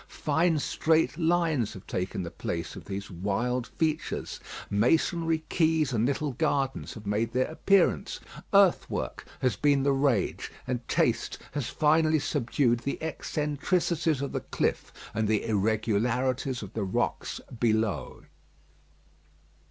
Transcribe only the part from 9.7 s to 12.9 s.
the rage, and taste has finally subdued